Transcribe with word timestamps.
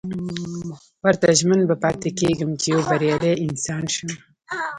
ورته 1.03 1.27
ژمن 1.39 1.61
به 1.69 1.75
پاتې 1.83 2.09
کېږم 2.19 2.51
چې 2.61 2.67
يو 2.73 2.81
بريالی 2.89 3.33
انسان 3.45 3.83
شم. 3.93 4.09